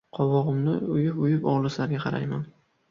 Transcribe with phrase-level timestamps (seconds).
[0.17, 2.49] Qobog‘imni uyub-uyub, olislarga qarayman.